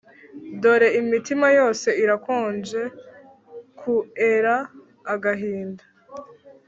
Dore 0.61 0.89
imitima 1.01 1.47
yose 1.59 1.87
irakonje 2.03 2.81
kuera 3.79 4.55
agahinda 5.13 5.83